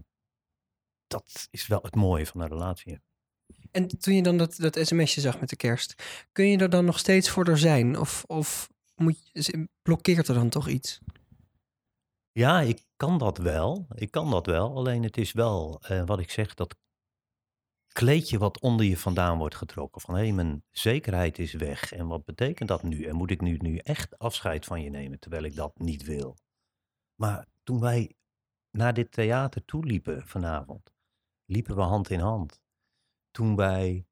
dat 1.08 1.48
is 1.52 1.68
wel 1.68 1.82
het 1.82 1.96
mooie 1.96 2.26
van 2.26 2.42
een 2.42 2.48
relatie. 2.48 3.02
En 3.72 3.88
toen 3.88 4.16
je 4.16 4.24
dan 4.24 4.38
dat, 4.38 4.56
dat 4.56 4.78
sms'je 4.82 5.22
zag 5.22 5.40
met 5.40 5.50
de 5.50 5.56
kerst, 5.56 6.04
kun 6.32 6.46
je 6.46 6.58
er 6.58 6.70
dan 6.70 6.86
nog 6.86 7.00
steeds 7.00 7.30
voor 7.30 7.46
er 7.48 7.58
zijn? 7.58 8.00
Of, 8.00 8.24
of 8.28 8.70
moet 8.96 9.30
je, 9.34 9.70
blokkeert 9.82 10.28
er 10.28 10.34
dan 10.34 10.50
toch 10.50 10.68
iets? 10.68 11.00
Ja, 12.32 12.62
ik 12.62 12.84
kan 12.96 13.18
dat 13.18 13.38
wel. 13.38 13.88
Ik 13.96 14.12
kan 14.12 14.32
dat 14.32 14.46
wel. 14.46 14.76
Alleen 14.76 15.04
het 15.04 15.18
is 15.18 15.32
wel, 15.32 15.82
uh, 15.92 16.06
wat 16.06 16.20
ik 16.20 16.30
zeg, 16.30 16.54
dat 16.54 16.76
kleedje 17.88 18.38
wat 18.38 18.62
onder 18.62 18.86
je 18.86 18.98
vandaan 18.98 19.38
wordt 19.38 19.56
getrokken. 19.56 20.02
Van 20.02 20.16
hé, 20.16 20.22
hey, 20.22 20.32
mijn 20.32 20.64
zekerheid 20.72 21.40
is 21.40 21.54
weg. 21.54 21.92
En 21.92 22.08
wat 22.08 22.26
betekent 22.26 22.70
dat 22.70 22.84
nu? 22.84 23.04
En 23.04 23.16
moet 23.16 23.32
ik 23.32 23.42
nu, 23.42 23.58
nu 23.58 23.78
echt 23.78 24.18
afscheid 24.20 24.66
van 24.66 24.82
je 24.82 24.90
nemen, 24.90 25.20
terwijl 25.20 25.44
ik 25.44 25.56
dat 25.56 25.80
niet 25.80 26.04
wil? 26.04 26.38
Maar 27.16 27.48
toen 27.64 27.80
wij 27.80 28.16
naar 28.72 28.94
dit 28.94 29.12
theater 29.12 29.66
toe 29.66 29.86
liepen 29.86 30.28
vanavond, 30.28 30.94
liepen 31.46 31.76
we 31.76 31.82
hand 31.82 32.10
in 32.10 32.20
hand. 32.20 32.62
Toen 33.38 33.56
wij 33.56 34.08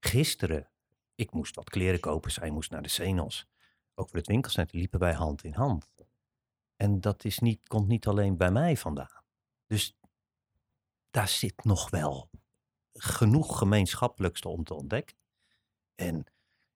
gisteren, 0.00 0.70
ik 1.14 1.32
moest 1.32 1.54
wat 1.54 1.70
kleren 1.70 2.00
kopen, 2.00 2.30
zij 2.30 2.50
moest 2.50 2.70
naar 2.70 2.82
de 2.82 2.88
Zenos. 2.88 3.46
Over 3.94 4.16
het 4.16 4.26
winkelcentrum 4.26 4.80
liepen 4.80 4.98
wij 4.98 5.12
hand 5.12 5.44
in 5.44 5.52
hand. 5.52 5.94
En 6.76 7.00
dat 7.00 7.24
is 7.24 7.38
niet, 7.38 7.68
komt 7.68 7.88
niet 7.88 8.06
alleen 8.06 8.36
bij 8.36 8.50
mij 8.50 8.76
vandaan. 8.76 9.24
Dus 9.66 9.98
daar 11.10 11.28
zit 11.28 11.64
nog 11.64 11.90
wel 11.90 12.30
genoeg 12.92 13.58
gemeenschappelijks 13.58 14.42
om 14.42 14.64
te 14.64 14.74
ontdekken. 14.74 15.16
En 15.94 16.24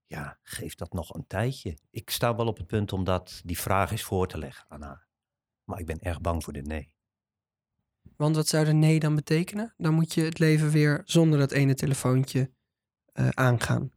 ja, 0.07 0.39
geef 0.43 0.75
dat 0.75 0.93
nog 0.93 1.15
een 1.15 1.27
tijdje. 1.27 1.79
Ik 1.91 2.11
sta 2.11 2.37
wel 2.37 2.47
op 2.47 2.57
het 2.57 2.67
punt 2.67 2.93
om 2.93 3.05
dat, 3.05 3.41
die 3.45 3.59
vraag 3.59 3.91
eens 3.91 4.03
voor 4.03 4.29
te 4.29 4.39
leggen 4.39 4.71
aan 4.71 4.83
haar. 4.83 5.09
Maar 5.65 5.79
ik 5.79 5.87
ben 5.87 6.01
erg 6.01 6.21
bang 6.21 6.45
voor 6.45 6.53
de 6.53 6.63
nee. 6.63 6.95
Want 8.17 8.37
wat 8.37 8.49
zou 8.49 8.65
de 8.65 8.73
nee 8.73 9.01
dan 9.01 9.15
betekenen? 9.15 9.75
Dan 9.77 9.95
moet 9.95 10.15
je 10.15 10.23
het 10.23 10.39
leven 10.39 10.71
weer 10.71 11.03
zonder 11.05 11.39
dat 11.39 11.53
ene 11.53 11.75
telefoontje 11.75 12.51
uh, 13.15 13.29
aangaan. 13.29 13.91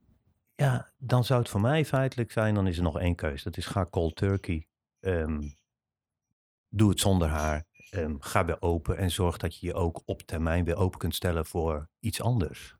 Ja, 0.55 0.91
dan 0.97 1.25
zou 1.25 1.39
het 1.39 1.49
voor 1.49 1.61
mij 1.61 1.85
feitelijk 1.85 2.31
zijn, 2.31 2.53
dan 2.55 2.67
is 2.67 2.77
er 2.77 2.83
nog 2.83 2.99
één 2.99 3.15
keus. 3.15 3.43
Dat 3.43 3.57
is 3.57 3.65
ga 3.65 3.85
cold 3.85 4.15
turkey. 4.15 4.67
Um, 4.99 5.55
doe 6.69 6.89
het 6.89 6.99
zonder 6.99 7.27
haar. 7.27 7.67
Um, 7.91 8.21
ga 8.21 8.45
weer 8.45 8.61
open 8.61 8.97
en 8.97 9.11
zorg 9.11 9.37
dat 9.37 9.59
je 9.59 9.65
je 9.65 9.73
ook 9.73 10.01
op 10.05 10.21
termijn 10.21 10.65
weer 10.65 10.75
open 10.75 10.99
kunt 10.99 11.15
stellen 11.15 11.45
voor 11.45 11.89
iets 11.99 12.21
anders. 12.21 12.77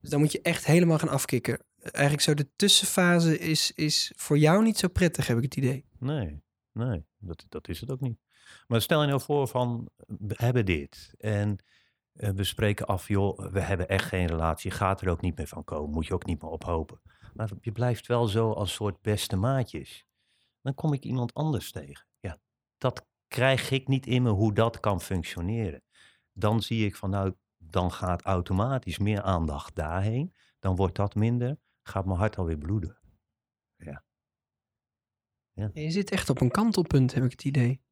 Dus 0.00 0.10
dan 0.10 0.20
moet 0.20 0.32
je 0.32 0.42
echt 0.42 0.66
helemaal 0.66 0.98
gaan 0.98 1.08
afkicken. 1.08 1.64
Eigenlijk 1.80 2.24
zo 2.24 2.34
de 2.34 2.48
tussenfase 2.56 3.38
is, 3.38 3.72
is 3.72 4.12
voor 4.16 4.38
jou 4.38 4.62
niet 4.62 4.78
zo 4.78 4.88
prettig, 4.88 5.26
heb 5.26 5.36
ik 5.36 5.42
het 5.42 5.56
idee. 5.56 5.84
Nee, 5.98 6.42
nee, 6.72 7.04
dat, 7.18 7.44
dat 7.48 7.68
is 7.68 7.80
het 7.80 7.90
ook 7.90 8.00
niet. 8.00 8.18
Maar 8.66 8.80
stel 8.80 9.00
je 9.00 9.06
nou 9.06 9.20
voor 9.20 9.48
van, 9.48 9.88
we 10.06 10.34
hebben 10.36 10.66
dit 10.66 11.14
en 11.18 11.58
uh, 12.14 12.30
we 12.30 12.44
spreken 12.44 12.86
af, 12.86 13.08
joh, 13.08 13.52
we 13.52 13.60
hebben 13.60 13.88
echt 13.88 14.04
geen 14.04 14.26
relatie, 14.26 14.70
gaat 14.70 15.00
er 15.00 15.08
ook 15.08 15.20
niet 15.20 15.36
meer 15.36 15.46
van 15.46 15.64
komen, 15.64 15.90
moet 15.90 16.06
je 16.06 16.14
ook 16.14 16.26
niet 16.26 16.42
meer 16.42 16.50
op 16.50 16.64
hopen. 16.64 17.00
Maar 17.34 17.50
je 17.60 17.72
blijft 17.72 18.06
wel 18.06 18.26
zo 18.26 18.52
als 18.52 18.72
soort 18.72 19.02
beste 19.02 19.36
maatjes. 19.36 20.06
Dan 20.62 20.74
kom 20.74 20.92
ik 20.92 21.04
iemand 21.04 21.34
anders 21.34 21.72
tegen 21.72 22.06
dat 22.78 23.06
krijg 23.28 23.70
ik 23.70 23.88
niet 23.88 24.06
in 24.06 24.22
me 24.22 24.30
hoe 24.30 24.54
dat 24.54 24.80
kan 24.80 25.00
functioneren. 25.00 25.82
Dan 26.32 26.62
zie 26.62 26.86
ik 26.86 26.96
van 26.96 27.10
nou, 27.10 27.34
dan 27.56 27.92
gaat 27.92 28.22
automatisch 28.22 28.98
meer 28.98 29.22
aandacht 29.22 29.74
daarheen. 29.74 30.34
Dan 30.58 30.76
wordt 30.76 30.96
dat 30.96 31.14
minder, 31.14 31.58
gaat 31.82 32.04
mijn 32.04 32.18
hart 32.18 32.36
alweer 32.36 32.58
bloeden. 32.58 32.98
Ja. 33.76 34.04
ja. 35.52 35.70
Je 35.72 35.90
zit 35.90 36.10
echt 36.10 36.30
op 36.30 36.40
een 36.40 36.50
kantelpunt, 36.50 37.14
heb 37.14 37.24
ik 37.24 37.30
het 37.30 37.44
idee. 37.44 37.82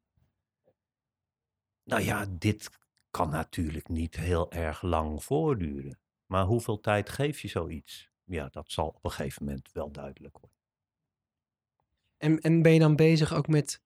Nou 1.87 2.01
ja, 2.01 2.25
dit 2.29 2.69
kan 3.11 3.29
natuurlijk 3.29 3.87
niet 3.87 4.15
heel 4.15 4.51
erg 4.51 4.81
lang 4.81 5.23
voortduren. 5.23 5.99
Maar 6.25 6.45
hoeveel 6.45 6.79
tijd 6.79 7.09
geef 7.09 7.39
je 7.39 7.47
zoiets? 7.47 8.09
Ja, 8.23 8.49
dat 8.51 8.71
zal 8.71 8.87
op 8.87 9.03
een 9.03 9.11
gegeven 9.11 9.45
moment 9.45 9.71
wel 9.71 9.91
duidelijk 9.91 10.37
worden. 10.37 10.57
En, 12.17 12.41
en 12.41 12.61
ben 12.61 12.73
je 12.73 12.79
dan 12.79 12.95
bezig 12.95 13.33
ook 13.33 13.47
met 13.47 13.81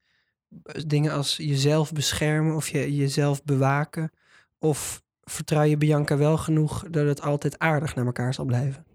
eh, 0.64 0.82
dingen 0.88 1.12
als 1.14 1.38
jezelf 1.38 1.94
beschermen 1.94 2.56
of 2.56 2.70
je, 2.70 2.96
jezelf 2.96 3.44
bewaken? 3.44 4.12
Of 4.58 5.04
vertrouw 5.22 5.64
je 5.64 5.78
Bianca 5.78 6.18
wel 6.18 6.38
genoeg 6.38 6.90
dat 6.90 7.08
het 7.08 7.22
altijd 7.22 7.60
aardig 7.60 7.96
naar 7.96 8.06
elkaar 8.06 8.34
zal 8.34 8.46
blijven? 8.46 8.86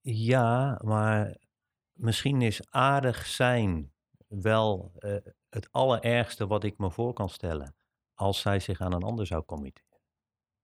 Ja, 0.00 0.80
maar 0.84 1.36
misschien 1.92 2.42
is 2.42 2.70
aardig 2.70 3.26
zijn 3.26 3.91
wel 4.40 4.92
uh, 4.98 5.16
het 5.48 5.72
allerergste 5.72 6.46
wat 6.46 6.64
ik 6.64 6.78
me 6.78 6.90
voor 6.90 7.12
kan 7.12 7.28
stellen. 7.28 7.76
Als 8.14 8.40
zij 8.40 8.60
zich 8.60 8.80
aan 8.80 8.92
een 8.92 9.02
ander 9.02 9.26
zou 9.26 9.44
committeren. 9.44 10.00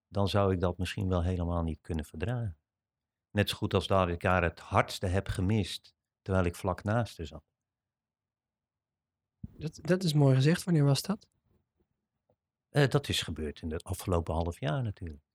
Dan 0.08 0.28
zou 0.28 0.52
ik 0.52 0.60
dat 0.60 0.78
misschien 0.78 1.08
wel 1.08 1.22
helemaal 1.22 1.62
niet 1.62 1.80
kunnen 1.80 2.04
verdragen. 2.04 2.58
Net 3.30 3.48
zo 3.50 3.56
goed 3.56 3.74
als 3.74 3.86
dat 3.86 4.08
ik 4.08 4.22
haar 4.22 4.42
het 4.42 4.60
hardste 4.60 5.06
heb 5.06 5.28
gemist, 5.28 5.94
terwijl 6.22 6.44
ik 6.44 6.54
vlak 6.54 6.84
naast 6.84 7.16
haar 7.16 7.26
zat. 7.26 7.44
Dat, 9.40 9.78
dat 9.82 10.02
is 10.02 10.12
mooi 10.12 10.34
gezegd. 10.34 10.64
Wanneer 10.64 10.84
was 10.84 11.02
dat? 11.02 11.28
Uh, 12.70 12.88
dat 12.88 13.08
is 13.08 13.22
gebeurd 13.22 13.60
in 13.62 13.70
het 13.70 13.84
afgelopen 13.84 14.34
half 14.34 14.60
jaar 14.60 14.82
natuurlijk. 14.82 15.26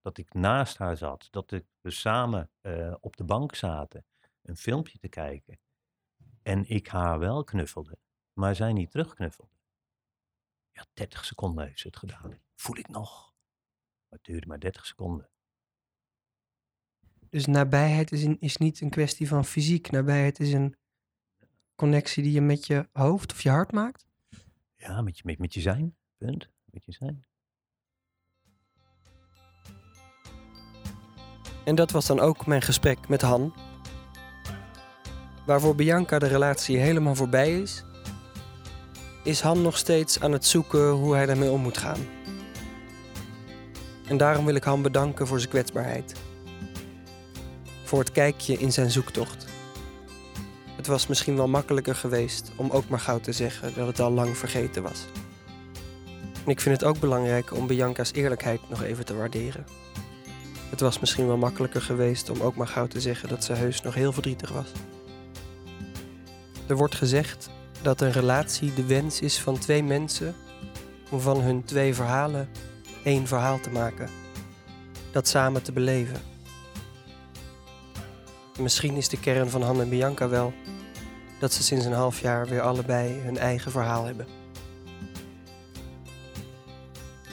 Dat 0.00 0.18
ik 0.18 0.34
naast 0.34 0.78
haar 0.78 0.96
zat, 0.96 1.28
dat 1.30 1.52
ik, 1.52 1.66
we 1.80 1.90
samen 1.90 2.50
uh, 2.62 2.94
op 3.00 3.16
de 3.16 3.24
bank 3.24 3.54
zaten, 3.54 4.06
een 4.42 4.56
filmpje 4.56 4.98
te 4.98 5.08
kijken. 5.08 5.58
En 6.46 6.68
ik 6.68 6.86
haar 6.88 7.18
wel 7.18 7.44
knuffelde, 7.44 7.98
maar 8.32 8.54
zij 8.54 8.72
niet 8.72 8.90
terugknuffelde. 8.90 9.50
Ja, 10.72 10.86
30 10.92 11.24
seconden 11.24 11.66
heeft 11.66 11.80
ze 11.80 11.86
het 11.86 11.96
gedaan. 11.96 12.38
Voel 12.54 12.76
ik 12.76 12.88
nog. 12.88 13.34
Maar 14.08 14.18
het 14.18 14.24
duurde 14.24 14.46
maar 14.46 14.60
30 14.60 14.86
seconden. 14.86 15.30
Dus 17.30 17.46
nabijheid 17.46 18.12
is, 18.12 18.24
een, 18.24 18.40
is 18.40 18.56
niet 18.56 18.80
een 18.80 18.90
kwestie 18.90 19.28
van 19.28 19.44
fysiek. 19.44 19.90
Nabijheid 19.90 20.40
is 20.40 20.52
een 20.52 20.76
connectie 21.74 22.22
die 22.22 22.32
je 22.32 22.40
met 22.40 22.66
je 22.66 22.88
hoofd 22.92 23.32
of 23.32 23.42
je 23.42 23.50
hart 23.50 23.72
maakt? 23.72 24.06
Ja, 24.76 25.00
met 25.00 25.18
je, 25.18 25.22
met, 25.26 25.38
met 25.38 25.54
je 25.54 25.60
zijn. 25.60 25.96
Punt. 26.16 26.50
Met 26.64 26.84
je 26.84 26.92
zijn. 26.92 27.24
En 31.64 31.74
dat 31.74 31.90
was 31.90 32.06
dan 32.06 32.20
ook 32.20 32.46
mijn 32.46 32.62
gesprek 32.62 33.08
met 33.08 33.20
Han. 33.20 33.75
Waarvoor 35.46 35.74
Bianca 35.74 36.18
de 36.18 36.26
relatie 36.26 36.78
helemaal 36.78 37.14
voorbij 37.14 37.60
is, 37.60 37.84
is 39.22 39.40
Han 39.40 39.62
nog 39.62 39.76
steeds 39.78 40.20
aan 40.20 40.32
het 40.32 40.46
zoeken 40.46 40.90
hoe 40.90 41.14
hij 41.14 41.26
daarmee 41.26 41.50
om 41.50 41.60
moet 41.60 41.78
gaan. 41.78 42.08
En 44.06 44.16
daarom 44.16 44.44
wil 44.44 44.54
ik 44.54 44.64
Han 44.64 44.82
bedanken 44.82 45.26
voor 45.26 45.38
zijn 45.38 45.50
kwetsbaarheid. 45.50 46.14
Voor 47.84 47.98
het 47.98 48.12
kijkje 48.12 48.58
in 48.58 48.72
zijn 48.72 48.90
zoektocht. 48.90 49.46
Het 50.76 50.86
was 50.86 51.06
misschien 51.06 51.36
wel 51.36 51.48
makkelijker 51.48 51.94
geweest 51.94 52.52
om 52.56 52.70
ook 52.70 52.88
maar 52.88 53.00
gauw 53.00 53.20
te 53.20 53.32
zeggen 53.32 53.72
dat 53.74 53.86
het 53.86 54.00
al 54.00 54.10
lang 54.10 54.36
vergeten 54.36 54.82
was. 54.82 55.06
En 56.44 56.50
ik 56.50 56.60
vind 56.60 56.80
het 56.80 56.88
ook 56.88 57.00
belangrijk 57.00 57.54
om 57.54 57.66
Bianca's 57.66 58.12
eerlijkheid 58.12 58.60
nog 58.68 58.82
even 58.82 59.04
te 59.04 59.16
waarderen. 59.16 59.66
Het 60.70 60.80
was 60.80 60.98
misschien 60.98 61.26
wel 61.26 61.36
makkelijker 61.36 61.82
geweest 61.82 62.30
om 62.30 62.40
ook 62.40 62.56
maar 62.56 62.68
gauw 62.68 62.86
te 62.86 63.00
zeggen 63.00 63.28
dat 63.28 63.44
ze 63.44 63.52
heus 63.52 63.82
nog 63.82 63.94
heel 63.94 64.12
verdrietig 64.12 64.50
was. 64.52 64.72
Er 66.66 66.76
wordt 66.76 66.94
gezegd 66.94 67.48
dat 67.82 68.00
een 68.00 68.12
relatie 68.12 68.74
de 68.74 68.84
wens 68.84 69.20
is 69.20 69.38
van 69.38 69.58
twee 69.58 69.82
mensen 69.82 70.34
om 71.10 71.20
van 71.20 71.40
hun 71.40 71.64
twee 71.64 71.94
verhalen 71.94 72.48
één 73.04 73.26
verhaal 73.26 73.60
te 73.60 73.70
maken. 73.70 74.08
Dat 75.12 75.28
samen 75.28 75.62
te 75.62 75.72
beleven. 75.72 76.20
Misschien 78.58 78.94
is 78.94 79.08
de 79.08 79.20
kern 79.20 79.50
van 79.50 79.62
Han 79.62 79.80
en 79.80 79.88
Bianca 79.88 80.28
wel 80.28 80.52
dat 81.38 81.52
ze 81.52 81.62
sinds 81.62 81.84
een 81.84 81.92
half 81.92 82.20
jaar 82.20 82.46
weer 82.46 82.60
allebei 82.60 83.20
hun 83.20 83.38
eigen 83.38 83.70
verhaal 83.70 84.04
hebben. 84.04 84.26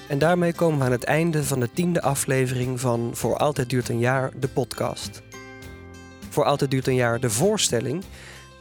En 0.08 0.20
daarmee 0.20 0.54
komen 0.54 0.80
we 0.80 0.86
aan 0.86 0.92
het 0.92 1.04
einde 1.04 1.44
van 1.44 1.60
de 1.60 1.70
tiende 1.74 2.02
aflevering 2.02 2.80
van 2.80 3.10
Voor 3.14 3.38
Altijd 3.38 3.70
Duurt 3.70 3.90
een 3.90 4.00
Jaar, 4.00 4.32
de 4.40 4.48
podcast. 4.48 5.22
Voor 6.30 6.44
Altijd 6.44 6.72
Duurt 6.72 6.88
een 6.88 6.96
Jaar, 6.96 7.20
de 7.20 7.30
voorstelling, 7.30 8.04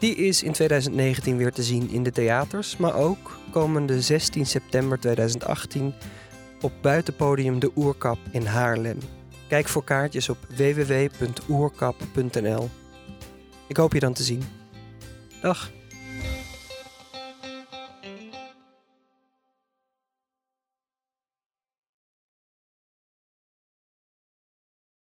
die 0.03 0.15
is 0.15 0.43
in 0.43 0.53
2019 0.53 1.37
weer 1.37 1.53
te 1.53 1.63
zien 1.63 1.91
in 1.91 2.03
de 2.03 2.11
theaters, 2.11 2.77
maar 2.77 2.95
ook 2.95 3.39
komende 3.51 4.01
16 4.01 4.47
september 4.47 4.99
2018 4.99 5.95
op 6.61 6.73
buitenpodium 6.81 7.59
De 7.59 7.71
Oerkap 7.77 8.19
in 8.31 8.47
Haarlem. 8.47 8.99
Kijk 9.49 9.69
voor 9.69 9.85
kaartjes 9.85 10.29
op 10.29 10.39
www.oerkap.nl. 10.57 12.69
Ik 13.69 13.77
hoop 13.77 13.93
je 13.93 14.01
dan 14.01 14.13
te 14.13 14.23
zien. 14.23 14.43
Dag. 15.43 15.71